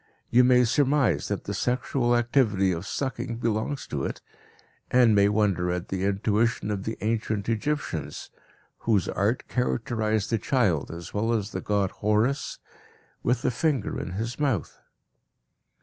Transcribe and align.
You 0.31 0.43
may 0.43 0.63
surmise 0.63 1.27
that 1.27 1.43
the 1.43 1.53
sexual 1.53 2.15
activity 2.15 2.71
of 2.71 2.87
sucking 2.87 3.37
belongs 3.37 3.85
to 3.85 4.03
it, 4.03 4.19
and 4.89 5.13
may 5.13 5.29
wonder 5.29 5.69
at 5.71 5.89
the 5.89 6.05
intuition 6.05 6.71
of 6.71 6.85
the 6.85 6.97
ancient 7.01 7.47
Egyptians, 7.47 8.31
whose 8.79 9.07
art 9.07 9.47
characterized 9.47 10.31
the 10.31 10.39
child, 10.39 10.89
as 10.89 11.13
well 11.13 11.31
as 11.33 11.51
the 11.51 11.61
god 11.61 11.91
Horus, 11.91 12.57
with 13.21 13.43
the 13.43 13.51
finger 13.51 13.99
in 13.99 14.13
his 14.13 14.39
month. 14.39 14.75